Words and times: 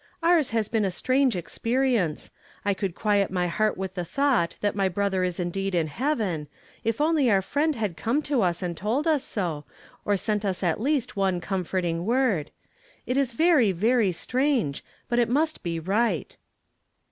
"Ours 0.23 0.49
has 0.49 0.67
been 0.67 0.83
a 0.83 0.89
strange 0.89 1.35
experience. 1.35 2.31
I 2.65 2.73
could 2.73 2.95
quiet 2.95 3.29
my 3.29 3.45
heart 3.45 3.77
with 3.77 3.93
the 3.93 4.03
thought 4.03 4.55
that 4.59 4.75
my 4.75 4.89
brother 4.89 5.23
is 5.23 5.37
needed 5.39 5.75
in 5.75 5.85
heaven, 5.85 6.47
if 6.83 6.99
only 6.99 7.29
our 7.29 7.43
friend 7.43 7.75
had 7.75 7.95
come 7.95 8.23
to 8.23 8.41
us 8.41 8.63
and 8.63 8.75
told 8.75 9.05
us 9.05 9.23
so, 9.23 9.63
or 10.03 10.17
sent 10.17 10.43
us 10.43 10.63
at 10.63 10.81
least 10.81 11.15
one 11.15 11.39
com 11.39 11.63
forting 11.63 12.03
word. 12.03 12.49
It 13.05 13.15
is 13.15 13.33
very, 13.33 13.71
very 13.71 14.11
strange, 14.11 14.83
but 15.07 15.19
it 15.19 15.29
must 15.29 15.61
be 15.61 15.79
right." 15.79 16.35